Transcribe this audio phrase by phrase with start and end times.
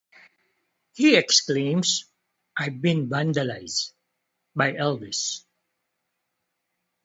[0.95, 2.05] He exclaims,
[2.57, 3.93] I've been vandalized-
[4.55, 5.45] by Elvis!